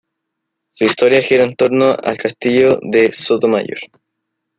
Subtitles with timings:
[0.73, 3.77] Su historia gira en torno al castillo de Sotomayor.